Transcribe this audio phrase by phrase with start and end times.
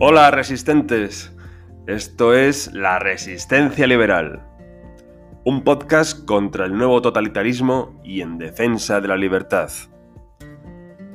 [0.00, 1.34] Hola resistentes,
[1.88, 4.46] esto es La Resistencia Liberal,
[5.44, 9.72] un podcast contra el nuevo totalitarismo y en defensa de la libertad.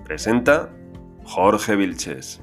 [0.04, 0.70] Presenta
[1.24, 2.42] Jorge Vilches.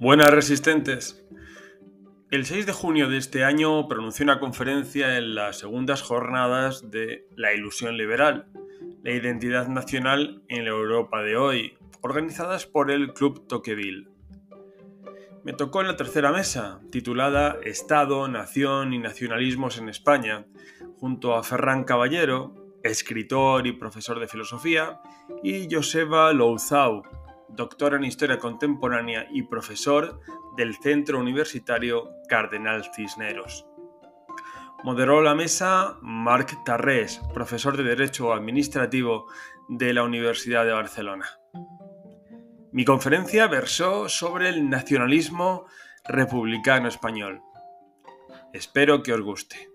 [0.00, 1.23] Buenas resistentes.
[2.34, 7.28] El 6 de junio de este año pronunció una conferencia en las segundas jornadas de
[7.36, 8.48] La Ilusión Liberal,
[9.04, 14.08] la identidad nacional en la Europa de hoy, organizadas por el Club Tocqueville.
[15.44, 20.44] Me tocó en la tercera mesa, titulada Estado, Nación y Nacionalismos en España,
[20.98, 25.00] junto a Ferran Caballero, escritor y profesor de filosofía,
[25.44, 27.04] y Joseba Louzau,
[27.50, 30.18] doctor en Historia Contemporánea y profesor
[30.56, 33.66] del Centro Universitario Cardenal Cisneros.
[34.82, 39.26] Moderó la mesa Marc Tarrés, profesor de Derecho Administrativo
[39.68, 41.26] de la Universidad de Barcelona.
[42.72, 45.66] Mi conferencia versó sobre el nacionalismo
[46.04, 47.40] republicano español.
[48.52, 49.70] Espero que os guste.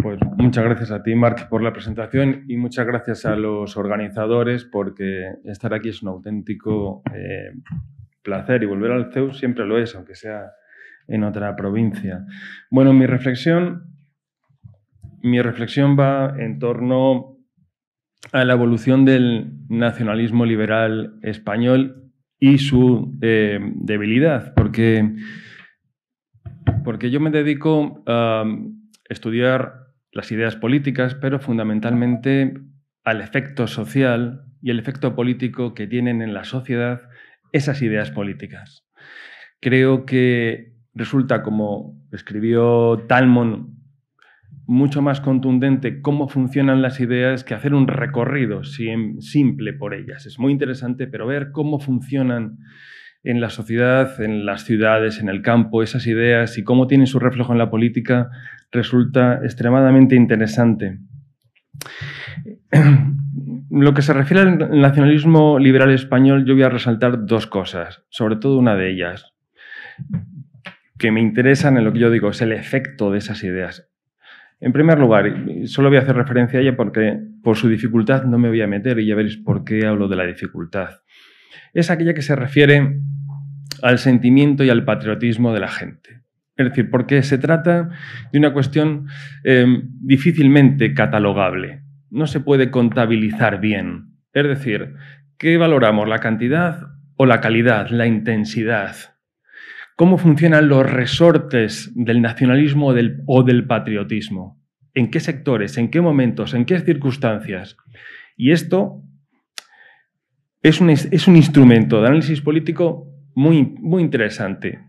[0.00, 4.64] Pues muchas gracias a ti, Marc, por la presentación y muchas gracias a los organizadores
[4.64, 7.50] porque estar aquí es un auténtico eh,
[8.22, 10.52] placer y volver al CEU siempre lo es, aunque sea
[11.08, 12.24] en otra provincia.
[12.70, 13.92] Bueno, mi reflexión,
[15.20, 17.36] mi reflexión va en torno
[18.30, 25.12] a la evolución del nacionalismo liberal español y su eh, debilidad, porque,
[26.84, 28.44] porque yo me dedico a
[29.08, 32.54] estudiar las ideas políticas, pero fundamentalmente
[33.04, 37.02] al efecto social y el efecto político que tienen en la sociedad
[37.52, 38.86] esas ideas políticas.
[39.60, 43.78] Creo que resulta, como escribió Talmon,
[44.66, 50.26] mucho más contundente cómo funcionan las ideas que hacer un recorrido simple por ellas.
[50.26, 52.58] Es muy interesante, pero ver cómo funcionan
[53.24, 57.18] en la sociedad, en las ciudades, en el campo, esas ideas y cómo tienen su
[57.18, 58.28] reflejo en la política,
[58.72, 60.98] resulta extremadamente interesante.
[63.70, 68.36] Lo que se refiere al nacionalismo liberal español, yo voy a resaltar dos cosas, sobre
[68.36, 69.34] todo una de ellas,
[70.98, 73.88] que me interesan en lo que yo digo, es el efecto de esas ideas.
[74.60, 75.32] En primer lugar,
[75.66, 78.66] solo voy a hacer referencia a ella porque por su dificultad no me voy a
[78.66, 81.02] meter y ya veréis por qué hablo de la dificultad.
[81.72, 83.00] Es aquella que se refiere
[83.82, 86.22] al sentimiento y al patriotismo de la gente.
[86.58, 87.90] Es decir, porque se trata
[88.32, 89.06] de una cuestión
[89.44, 91.82] em, difícilmente catalogable.
[92.10, 94.16] No se puede contabilizar bien.
[94.32, 94.94] Es decir,
[95.38, 96.08] ¿qué valoramos?
[96.08, 98.96] ¿La cantidad o la calidad, la intensidad?
[99.94, 102.92] ¿Cómo funcionan los resortes del nacionalismo
[103.26, 104.60] o del patriotismo?
[104.94, 105.78] ¿En qué sectores?
[105.78, 106.54] ¿En qué momentos?
[106.54, 107.76] ¿En qué circunstancias?
[108.36, 109.04] Y esto
[110.64, 114.87] es un, es un instrumento de análisis político muy, muy interesante.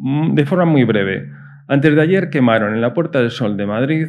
[0.00, 1.30] Mm, de forma muy breve.
[1.66, 4.08] Antes de ayer quemaron en la Puerta del Sol de Madrid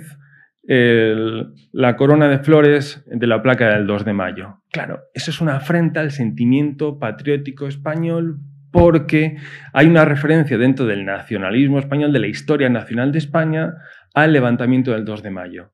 [1.71, 4.61] la corona de flores de la placa del 2 de mayo.
[4.71, 8.37] Claro, eso es una afrenta al sentimiento patriótico español
[8.71, 9.37] porque
[9.73, 13.73] hay una referencia dentro del nacionalismo español, de la historia nacional de España,
[14.13, 15.73] al levantamiento del 2 de mayo.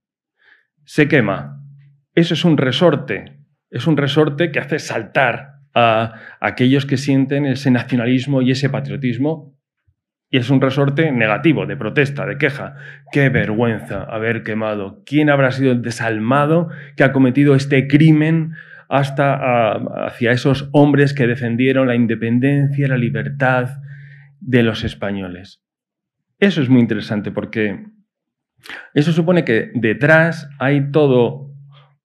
[0.85, 1.61] Se quema.
[2.13, 3.39] Eso es un resorte.
[3.69, 9.54] Es un resorte que hace saltar a aquellos que sienten ese nacionalismo y ese patriotismo
[10.35, 12.75] y es un resorte negativo, de protesta, de queja.
[13.09, 15.01] Qué vergüenza haber quemado.
[15.05, 18.51] ¿Quién habrá sido el desalmado que ha cometido este crimen
[18.89, 23.77] hasta ah, hacia esos hombres que defendieron la independencia, la libertad
[24.41, 25.63] de los españoles?
[26.37, 27.85] Eso es muy interesante porque
[28.93, 31.53] eso supone que detrás hay todo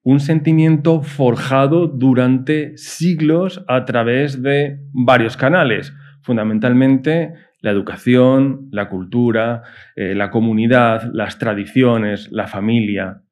[0.05, 5.93] un sentimiento forjado durante siglos a través de varios canales,
[6.23, 9.63] fundamentalmente la educación, la cultura,
[9.97, 13.23] eh, la comunidad, las tradiciones, la familia.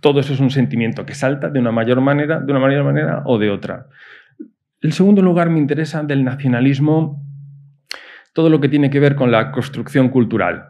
[0.00, 3.22] Todo eso es un sentimiento que salta de una mayor manera, de una mayor manera
[3.24, 3.86] o de otra.
[4.82, 7.22] En segundo lugar, me interesa del nacionalismo
[8.34, 10.66] todo lo que tiene que ver con la construcción cultural.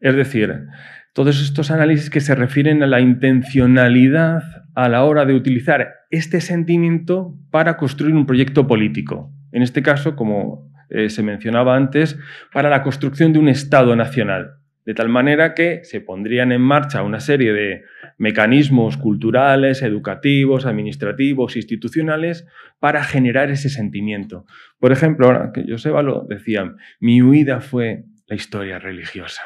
[0.00, 0.66] Es decir,
[1.12, 4.42] todos estos análisis que se refieren a la intencionalidad
[4.74, 9.32] a la hora de utilizar este sentimiento para construir un proyecto político.
[9.52, 12.18] En este caso, como eh, se mencionaba antes,
[12.52, 14.56] para la construcción de un Estado nacional.
[14.86, 17.84] De tal manera que se pondrían en marcha una serie de
[18.18, 22.46] mecanismos culturales, educativos, administrativos, institucionales,
[22.78, 24.46] para generar ese sentimiento.
[24.78, 29.42] Por ejemplo, ahora que Joseba lo decía, mi huida fue la historia religiosa.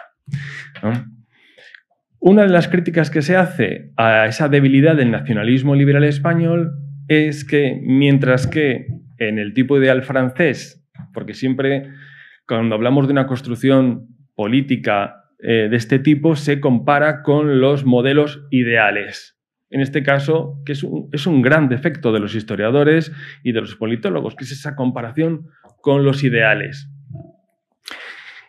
[2.20, 6.72] Una de las críticas que se hace a esa debilidad del nacionalismo liberal español
[7.08, 8.86] es que mientras que
[9.18, 10.83] en el tipo ideal francés,
[11.14, 11.90] porque siempre
[12.46, 18.46] cuando hablamos de una construcción política eh, de este tipo se compara con los modelos
[18.50, 19.38] ideales.
[19.70, 23.12] En este caso, que es un, es un gran defecto de los historiadores
[23.42, 25.46] y de los politólogos, que es esa comparación
[25.80, 26.90] con los ideales.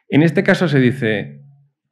[0.09, 1.41] En este caso se dice,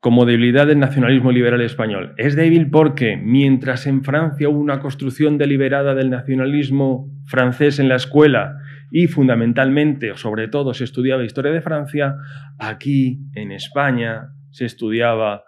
[0.04, 2.14] como debilidad del nacionalismo liberal español.
[2.18, 7.96] Es débil porque mientras en Francia hubo una construcción deliberada del nacionalismo francés en la
[7.96, 8.58] escuela
[8.96, 12.16] y fundamentalmente, sobre todo, se estudiaba historia de Francia,
[12.60, 15.46] aquí en España se estudiaba,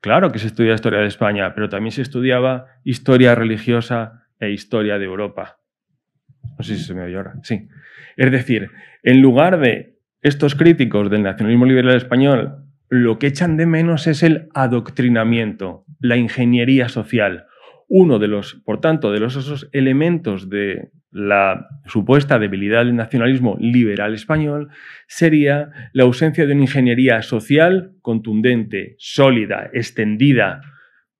[0.00, 4.98] claro que se estudiaba historia de España, pero también se estudiaba historia religiosa e historia
[4.98, 5.58] de Europa.
[6.56, 7.34] No sé si se me oye ahora.
[7.42, 7.68] Sí.
[8.16, 8.70] Es decir,
[9.02, 14.22] en lugar de estos críticos del nacionalismo liberal español lo que echan de menos es
[14.22, 17.46] el adoctrinamiento, la ingeniería social.
[17.86, 23.56] Uno de los, por tanto, de los esos elementos de la supuesta debilidad del nacionalismo
[23.60, 24.70] liberal español
[25.06, 30.62] sería la ausencia de una ingeniería social contundente, sólida, extendida,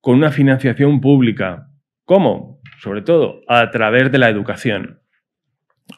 [0.00, 1.68] con una financiación pública.
[2.04, 2.60] ¿Cómo?
[2.78, 5.00] Sobre todo a través de la educación.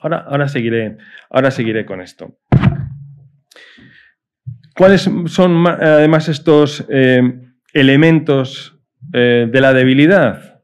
[0.01, 0.99] Ahora, ahora, seguiré,
[1.31, 2.37] ahora seguiré con esto.
[4.77, 7.23] ¿Cuáles son además estos eh,
[7.73, 8.77] elementos
[9.13, 10.63] eh, de la debilidad?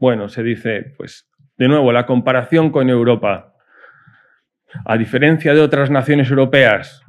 [0.00, 1.31] Bueno, se dice, pues,
[1.62, 3.54] de nuevo, la comparación con Europa.
[4.84, 7.04] A diferencia de otras naciones europeas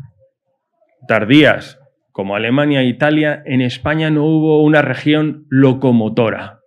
[1.08, 1.80] tardías,
[2.12, 6.60] como Alemania e Italia, en España no hubo una región locomotora.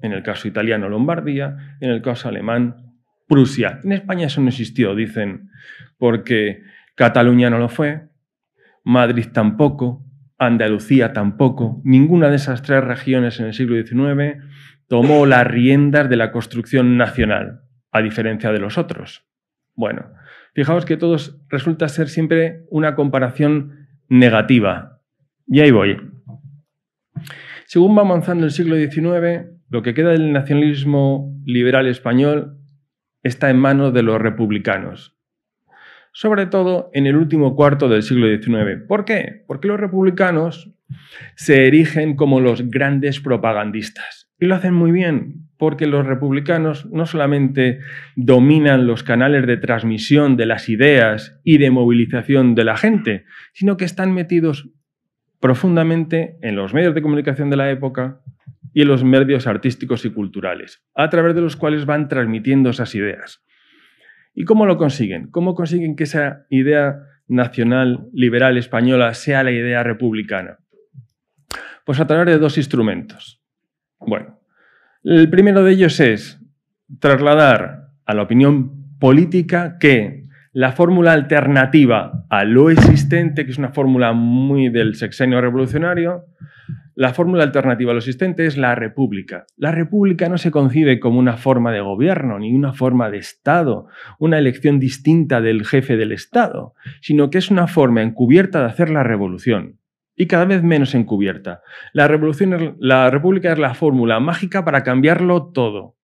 [0.00, 2.96] En el caso italiano, Lombardía, en el caso alemán,
[3.28, 3.80] Prusia.
[3.84, 5.50] En España eso no existió, dicen,
[5.98, 6.62] porque
[6.94, 8.08] Cataluña no lo fue,
[8.82, 10.06] Madrid tampoco,
[10.38, 14.42] Andalucía tampoco, ninguna de esas tres regiones en el siglo XIX
[14.90, 17.60] tomó las riendas de la construcción nacional,
[17.92, 19.24] a diferencia de los otros.
[19.76, 20.04] Bueno,
[20.52, 25.00] fijaos que todos resulta ser siempre una comparación negativa.
[25.46, 25.96] Y ahí voy.
[27.66, 32.58] Según va avanzando el siglo XIX, lo que queda del nacionalismo liberal español
[33.22, 35.16] está en manos de los republicanos,
[36.12, 38.82] sobre todo en el último cuarto del siglo XIX.
[38.88, 39.44] ¿Por qué?
[39.46, 40.68] Porque los republicanos
[41.36, 44.19] se erigen como los grandes propagandistas.
[44.40, 47.80] Y lo hacen muy bien, porque los republicanos no solamente
[48.16, 53.76] dominan los canales de transmisión de las ideas y de movilización de la gente, sino
[53.76, 54.70] que están metidos
[55.38, 58.20] profundamente en los medios de comunicación de la época
[58.72, 62.94] y en los medios artísticos y culturales, a través de los cuales van transmitiendo esas
[62.94, 63.44] ideas.
[64.32, 65.30] ¿Y cómo lo consiguen?
[65.30, 70.58] ¿Cómo consiguen que esa idea nacional liberal española sea la idea republicana?
[71.84, 73.39] Pues a través de dos instrumentos.
[74.00, 74.38] Bueno,
[75.04, 76.40] el primero de ellos es
[76.98, 83.70] trasladar a la opinión política que la fórmula alternativa a lo existente, que es una
[83.70, 86.24] fórmula muy del sexenio revolucionario,
[86.96, 89.46] la fórmula alternativa a lo existente es la república.
[89.56, 93.86] La república no se concibe como una forma de gobierno ni una forma de Estado,
[94.18, 98.90] una elección distinta del jefe del Estado, sino que es una forma encubierta de hacer
[98.90, 99.79] la revolución
[100.16, 101.62] y cada vez menos encubierta.
[101.92, 105.96] La, revolución, la república es la fórmula mágica para cambiarlo todo.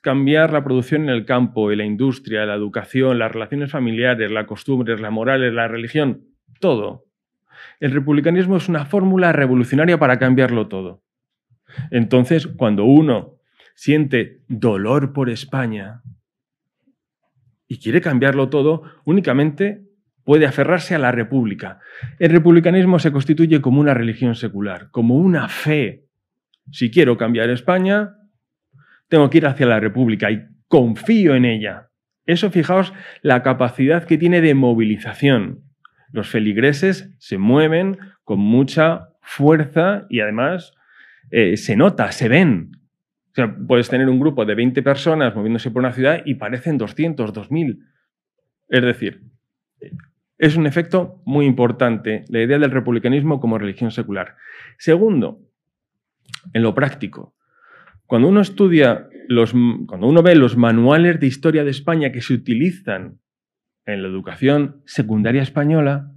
[0.00, 4.46] Cambiar la producción en el campo, en la industria, la educación, las relaciones familiares, las
[4.46, 6.24] costumbres, las morales, la religión,
[6.60, 7.06] todo
[7.80, 11.02] el republicanismo es una fórmula revolucionaria para cambiarlo todo.
[11.90, 13.38] Entonces, cuando uno
[13.74, 16.02] siente dolor por España
[17.66, 19.82] y quiere cambiarlo todo, únicamente
[20.24, 21.80] puede aferrarse a la república.
[22.18, 26.06] El republicanismo se constituye como una religión secular, como una fe.
[26.70, 28.14] Si quiero cambiar España,
[29.08, 31.88] tengo que ir hacia la república y confío en ella.
[32.24, 35.64] Eso, fijaos, la capacidad que tiene de movilización.
[36.12, 40.74] Los feligreses se mueven con mucha fuerza y además
[41.30, 42.72] eh, se nota, se ven.
[43.32, 46.78] O sea, puedes tener un grupo de 20 personas moviéndose por una ciudad y parecen
[46.78, 47.86] 200, 2000.
[48.68, 49.22] Es decir,
[50.38, 54.36] es un efecto muy importante la idea del republicanismo como religión secular.
[54.78, 55.40] Segundo,
[56.52, 57.34] en lo práctico,
[58.06, 62.34] cuando uno estudia los, cuando uno ve los manuales de historia de España que se
[62.34, 63.20] utilizan
[63.86, 66.12] en la educación secundaria española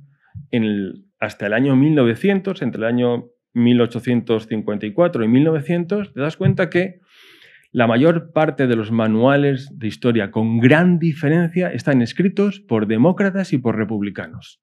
[1.19, 6.99] hasta el año 1900, entre el año 1854 y 1900, te das cuenta que
[7.75, 13.51] la mayor parte de los manuales de historia, con gran diferencia, están escritos por demócratas
[13.51, 14.61] y por republicanos.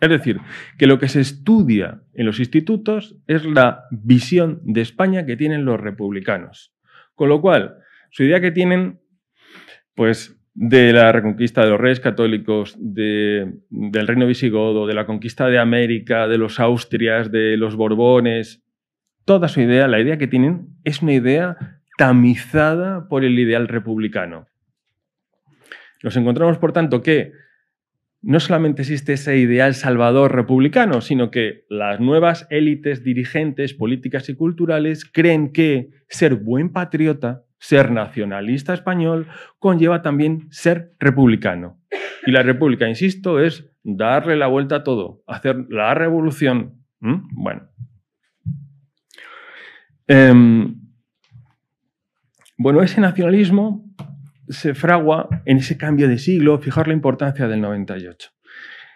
[0.00, 0.40] Es decir,
[0.78, 5.66] que lo que se estudia en los institutos es la visión de España que tienen
[5.66, 6.72] los republicanos.
[7.14, 7.74] Con lo cual,
[8.10, 9.00] su idea que tienen,
[9.94, 15.58] pues, de la reconquista de los reyes católicos, del reino visigodo, de la conquista de
[15.58, 18.64] América, de los Austrias, de los Borbones,
[19.26, 24.46] toda su idea, la idea que tienen, es una idea tamizada por el ideal republicano.
[26.02, 27.32] Nos encontramos, por tanto, que
[28.20, 34.34] no solamente existe ese ideal salvador republicano, sino que las nuevas élites dirigentes políticas y
[34.34, 39.26] culturales creen que ser buen patriota ser nacionalista español
[39.58, 41.80] conlleva también ser republicano.
[42.26, 46.84] Y la república, insisto, es darle la vuelta a todo, hacer la revolución.
[47.00, 47.42] ¿Mm?
[47.42, 47.68] Bueno.
[50.06, 50.83] Em,
[52.64, 53.84] bueno, ese nacionalismo
[54.48, 58.30] se fragua en ese cambio de siglo, fijar la importancia del 98.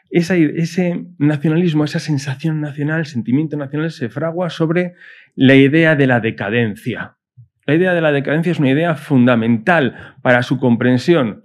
[0.09, 4.95] ese nacionalismo, esa sensación nacional, sentimiento nacional, se fragua sobre
[5.35, 7.19] la idea de la decadencia.
[7.67, 11.45] La idea de la decadencia es una idea fundamental para su comprensión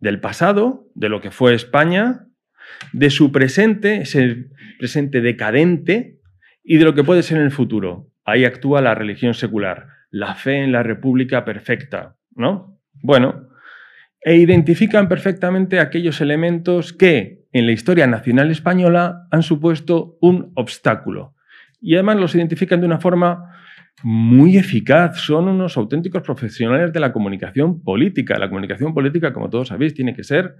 [0.00, 2.28] del pasado, de lo que fue España,
[2.94, 4.46] de su presente, ese
[4.78, 6.18] presente decadente,
[6.64, 8.10] y de lo que puede ser en el futuro.
[8.24, 12.80] Ahí actúa la religión secular, la fe en la república perfecta, ¿no?
[13.02, 13.48] Bueno,
[14.20, 21.34] e identifican perfectamente aquellos elementos que en la historia nacional española han supuesto un obstáculo.
[21.80, 23.54] Y además los identifican de una forma
[24.02, 28.38] muy eficaz, son unos auténticos profesionales de la comunicación política.
[28.38, 30.56] La comunicación política, como todos sabéis, tiene que ser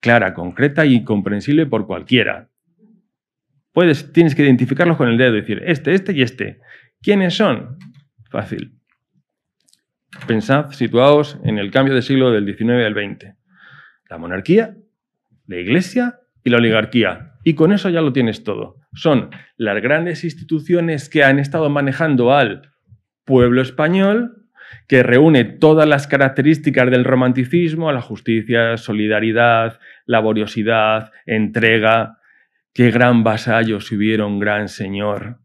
[0.00, 2.48] clara, concreta y comprensible por cualquiera.
[3.72, 6.60] Puedes, tienes que identificarlos con el dedo, decir, este, este y este.
[7.00, 7.78] ¿Quiénes son?
[8.30, 8.80] Fácil.
[10.26, 13.34] Pensad, situaos en el cambio de siglo del XIX al XX.
[14.08, 14.76] La monarquía,
[15.46, 17.32] la iglesia y la oligarquía.
[17.44, 18.76] Y con eso ya lo tienes todo.
[18.92, 22.70] Son las grandes instituciones que han estado manejando al
[23.24, 24.48] pueblo español,
[24.88, 32.18] que reúne todas las características del romanticismo, la justicia, solidaridad, laboriosidad, entrega.
[32.72, 35.38] Qué gran vasallo si hubiera un gran señor.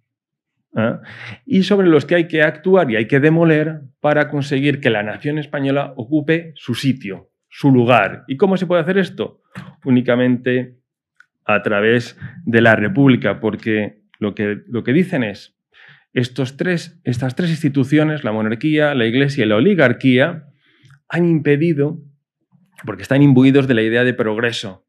[0.75, 0.98] ¿Eh?
[1.46, 5.03] Y sobre los que hay que actuar y hay que demoler para conseguir que la
[5.03, 8.24] nación española ocupe su sitio, su lugar.
[8.27, 9.41] ¿Y cómo se puede hacer esto?
[9.84, 10.77] Únicamente
[11.46, 15.55] a través de la República, porque lo que, lo que dicen es,
[16.13, 20.46] estos tres, estas tres instituciones, la monarquía, la iglesia y la oligarquía,
[21.10, 22.01] han impedido,
[22.86, 24.84] porque están imbuidos de la idea de progreso,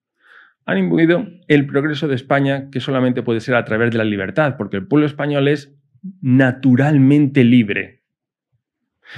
[0.66, 4.56] han imbuido el progreso de España que solamente puede ser a través de la libertad,
[4.58, 5.74] porque el pueblo español es
[6.20, 8.02] naturalmente libre.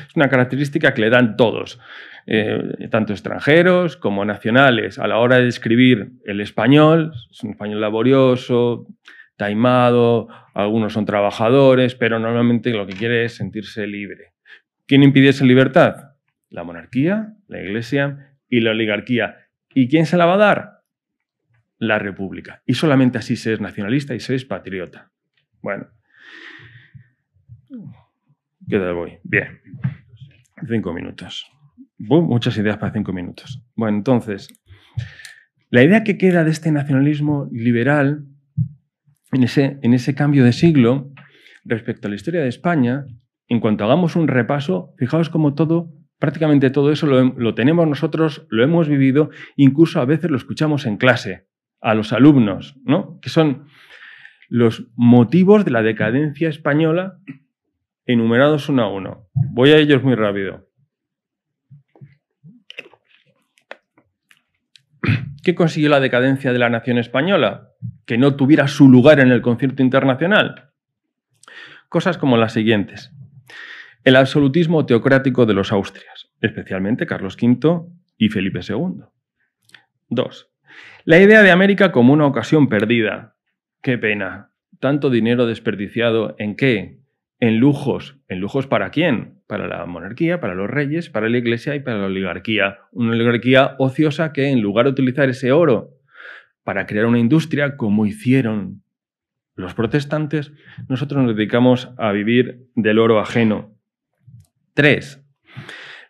[0.07, 1.81] Es una característica que le dan todos.
[2.26, 7.81] Eh, tanto extranjeros como nacionales, a la hora de escribir el español, es un español
[7.81, 8.87] laborioso,
[9.38, 14.35] taimado, algunos son trabajadores, pero normalmente lo que quiere es sentirse libre.
[14.87, 16.11] ¿Quién impide esa libertad?
[16.50, 19.37] La monarquía, la iglesia y la oligarquía.
[19.73, 20.77] ¿Y quién se la va a dar?
[21.78, 22.62] La república.
[22.66, 25.11] Y solamente así se es nacionalista y se es patriota.
[25.62, 25.88] Bueno.
[28.68, 29.18] ¿Qué tal voy?
[29.23, 29.61] Bien.
[30.66, 31.47] Cinco minutos
[31.99, 33.62] muchas ideas para cinco minutos.
[33.75, 34.49] Bueno, entonces,
[35.70, 38.25] la idea que queda de este nacionalismo liberal
[39.32, 41.11] en ese, en ese cambio de siglo
[41.64, 43.04] respecto a la historia de España,
[43.49, 48.47] en cuanto hagamos un repaso, fijaos cómo todo, prácticamente todo eso lo, lo tenemos nosotros,
[48.49, 51.48] lo hemos vivido, incluso a veces lo escuchamos en clase,
[51.80, 53.18] a los alumnos, ¿no?
[53.20, 53.66] Que son
[54.49, 57.18] los motivos de la decadencia española
[58.06, 59.28] enumerados uno a uno.
[59.35, 60.66] Voy a ellos muy rápido.
[65.42, 67.70] ¿Qué consiguió la decadencia de la nación española?
[68.06, 70.73] Que no tuviera su lugar en el concierto internacional.
[71.88, 73.12] Cosas como las siguientes.
[74.04, 79.04] El absolutismo teocrático de los Austrias, especialmente Carlos V y Felipe II.
[80.08, 80.50] Dos.
[81.04, 83.37] La idea de América como una ocasión perdida.
[83.82, 84.50] Qué pena.
[84.80, 87.00] Tanto dinero desperdiciado en qué?
[87.40, 88.18] En lujos.
[88.28, 89.38] ¿En lujos para quién?
[89.49, 92.80] para la monarquía, para los reyes, para la iglesia y para la oligarquía.
[92.92, 95.94] Una oligarquía ociosa que en lugar de utilizar ese oro
[96.62, 98.82] para crear una industria, como hicieron
[99.56, 100.52] los protestantes,
[100.88, 103.75] nosotros nos dedicamos a vivir del oro ajeno.
[104.75, 105.25] Tres,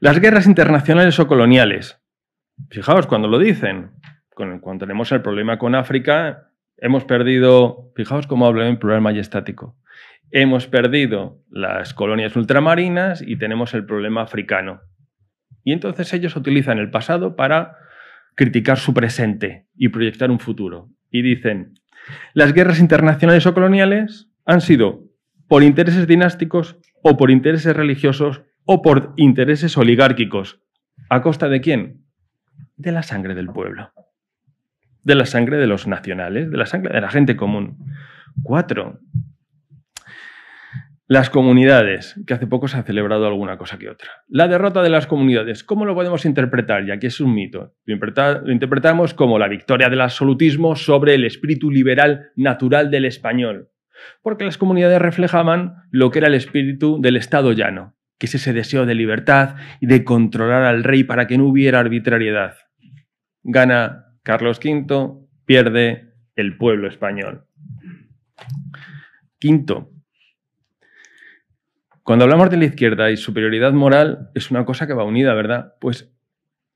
[0.01, 2.03] las guerras internacionales o coloniales.
[2.71, 3.93] Fijaos cuando lo dicen.
[4.39, 9.77] Cuando tenemos el problema con África, hemos perdido, fijaos cómo hablo en plural majestático,
[10.31, 14.81] hemos perdido las colonias ultramarinas y tenemos el problema africano.
[15.65, 17.79] Y entonces ellos utilizan el pasado para
[18.37, 20.89] criticar su presente y proyectar un futuro.
[21.11, 21.75] Y dicen,
[22.33, 25.03] Las guerras internacionales o coloniales han sido
[25.49, 30.61] por intereses dinásticos o por intereses religiosos o por intereses oligárquicos.
[31.09, 32.05] ¿A costa de quién?
[32.77, 33.91] De la sangre del pueblo.
[35.09, 37.79] De la sangre de los nacionales, de la sangre de la gente común.
[38.43, 39.01] Cuatro.
[41.07, 44.11] Las comunidades, que hace poco se ha celebrado alguna cosa que otra.
[44.29, 46.85] La derrota de las comunidades, ¿cómo lo podemos interpretar?
[46.85, 47.73] Ya que es un mito.
[47.87, 53.71] Lo, interpretamos como la victoria del absolutismo sobre el espíritu liberal natural del español.
[54.21, 58.53] Porque las comunidades reflejaban lo que era el espíritu del Estado llano, que es ese
[58.53, 62.57] deseo de libertad y de controlar al rey para que no hubiera arbitrariedad.
[63.43, 67.47] Gana Carlos V, pierde el pueblo español.
[69.39, 69.91] Quinto,
[72.03, 75.77] cuando hablamos de la izquierda y superioridad moral, es una cosa que va unida, ¿verdad?
[75.81, 76.15] Pues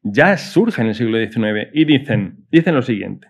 [0.02, 3.28] ya surge en el siglo XIX y dicen, dicen lo siguiente.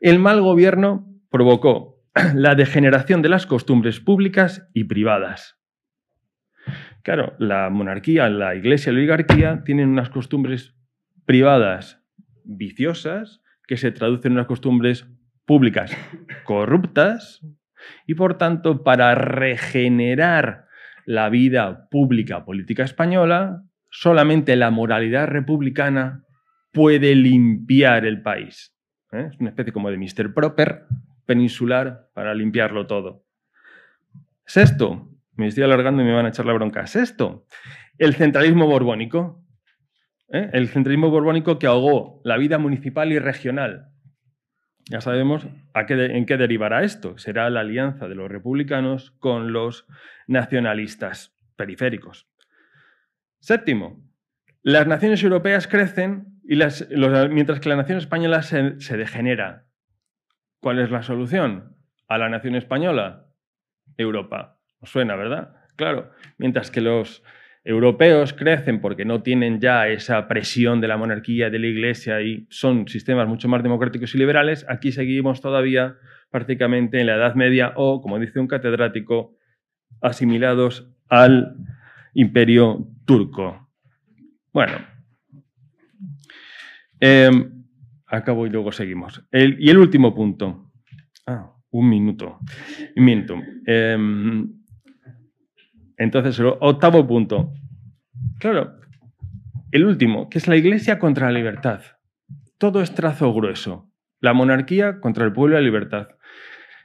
[0.00, 5.58] El mal gobierno provocó la degeneración de las costumbres públicas y privadas.
[7.02, 10.76] Claro, la monarquía, la iglesia la oligarquía tienen unas costumbres
[11.24, 12.02] privadas
[12.44, 15.06] viciosas que se traducen en unas costumbres
[15.44, 15.96] públicas
[16.44, 17.40] corruptas
[18.06, 20.66] y por tanto para regenerar
[21.04, 26.24] la vida pública política española, solamente la moralidad republicana
[26.72, 28.74] puede limpiar el país.
[29.12, 29.28] ¿eh?
[29.32, 30.34] Es una especie como de Mr.
[30.34, 30.86] Proper
[31.24, 33.24] peninsular para limpiarlo todo.
[34.44, 36.86] Sexto, me estoy alargando y me van a echar la bronca.
[36.86, 37.46] Sexto,
[37.98, 39.42] el centralismo borbónico.
[40.28, 40.50] ¿Eh?
[40.52, 43.88] El centralismo borbónico que ahogó la vida municipal y regional.
[44.88, 47.18] Ya sabemos en qué derivará esto.
[47.18, 49.86] Será la alianza de los republicanos con los
[50.28, 52.28] nacionalistas periféricos.
[53.40, 54.06] Séptimo,
[54.62, 56.56] las naciones europeas crecen y
[57.30, 59.66] mientras que la nación española se, degenera.
[60.60, 61.76] ¿Cuál es la solución?
[62.08, 63.26] A la nación española,
[63.96, 64.60] Europa.
[64.80, 65.56] ¿Os suena, verdad?
[65.76, 67.24] Claro, mientras que los
[67.66, 72.46] europeos crecen porque no tienen ya esa presión de la monarquía, de la iglesia y
[72.48, 75.96] son sistemas mucho más democráticos y liberales, aquí seguimos todavía
[76.30, 79.36] prácticamente en la Edad Media o, como dice un catedrático,
[80.00, 81.56] asimilados al
[82.14, 83.68] imperio turco.
[84.52, 84.78] Bueno,
[87.00, 87.64] em,
[88.06, 89.26] acabo y luego seguimos.
[89.32, 90.70] y el último punto.
[91.26, 92.38] Ah, un minuto.
[92.94, 93.34] Un minuto.
[95.96, 97.52] Entonces, el octavo punto.
[98.38, 98.78] Claro,
[99.72, 101.80] el último, que es la Iglesia contra la libertad.
[102.58, 103.90] Todo es trazo grueso.
[104.20, 106.08] La monarquía contra el pueblo y la libertad.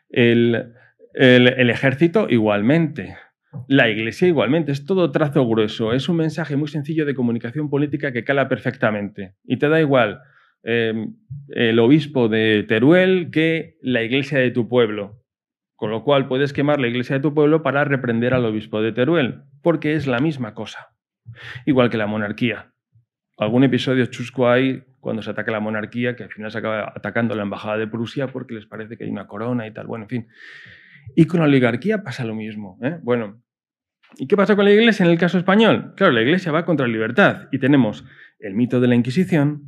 [0.10, 0.74] El,
[1.14, 3.16] ejército igualmente.
[3.68, 4.74] La iglesia igualmente.
[4.74, 5.94] Es todo trazo grueso.
[5.94, 9.36] Es un mensaje muy sencillo de comunicación política que cala perfectamente.
[9.46, 10.20] Y te da igual
[10.64, 11.16] em,
[11.50, 15.21] el obispo de Teruel que la iglesia de tu pueblo.
[15.82, 18.92] Con lo cual puedes quemar la iglesia de tu pueblo para reprender al obispo de
[18.92, 20.94] Teruel, porque es la misma cosa.
[21.66, 22.72] Igual que la monarquía.
[23.36, 27.34] Algún episodio chusco hay cuando se ataca la monarquía, que al final se acaba atacando
[27.34, 29.88] la embajada de Prusia porque les parece que hay una corona y tal.
[29.88, 30.28] Bueno, en fin.
[31.16, 32.78] Y con la oligarquía pasa lo mismo.
[32.84, 33.00] ¿eh?
[33.02, 33.42] Bueno,
[34.18, 35.96] ¿y qué pasa con la iglesia en el caso español?
[35.98, 38.06] Claro, la iglesia va contra la libertad y tenemos
[38.38, 39.64] el mito de la Inquisición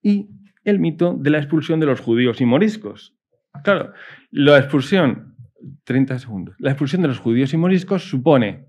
[0.00, 0.30] y
[0.64, 3.14] el mito de la expulsión de los judíos y moriscos.
[3.62, 3.92] Claro,
[4.30, 5.36] la expulsión
[5.84, 6.56] 30 segundos.
[6.58, 8.66] La expulsión de los judíos y moriscos supone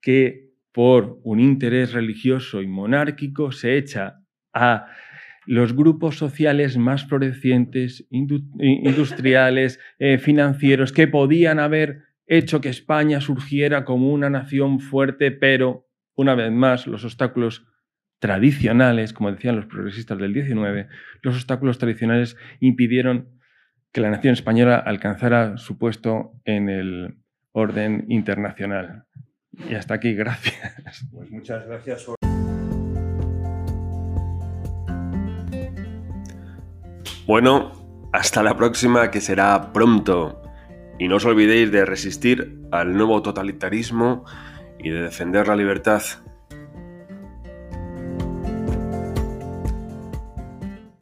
[0.00, 4.20] que por un interés religioso y monárquico se echa
[4.52, 4.86] a
[5.46, 13.84] los grupos sociales más florecientes, industriales, eh, financieros, que podían haber hecho que España surgiera
[13.84, 17.66] como una nación fuerte, pero, una vez más, los obstáculos
[18.18, 20.88] tradicionales, como decían los progresistas del 19,
[21.22, 23.28] los obstáculos tradicionales impidieron
[23.94, 27.16] que la nación española alcanzara su puesto en el
[27.52, 29.04] orden internacional.
[29.70, 31.06] Y hasta aquí, gracias.
[31.12, 32.04] Pues muchas gracias.
[37.28, 40.42] Bueno, hasta la próxima que será pronto.
[40.98, 44.24] Y no os olvidéis de resistir al nuevo totalitarismo
[44.80, 46.02] y de defender la libertad.